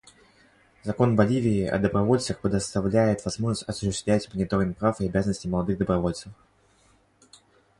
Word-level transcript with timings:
Закон 0.81 1.15
Боливии 1.15 1.63
о 1.67 1.77
добровольцах 1.77 2.39
предоставляет 2.39 3.23
возможность 3.23 3.69
осуществлять 3.69 4.33
мониторинг 4.33 4.75
прав 4.75 4.99
и 4.99 5.05
обязанностей 5.07 5.47
молодых 5.47 5.77
добровольцев. 5.77 6.31